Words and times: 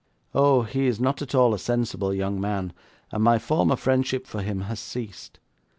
Oh, 0.33 0.63
he 0.63 0.87
is 0.87 0.99
not 0.99 1.21
at 1.21 1.35
all 1.35 1.53
a 1.53 1.59
sensible 1.59 2.11
young 2.11 2.41
man, 2.41 2.73
and 3.11 3.23
my 3.23 3.37
former 3.37 3.75
friendship 3.75 4.25
for 4.25 4.41
him 4.41 4.61
has 4.61 4.79
ceased. 4.79 5.37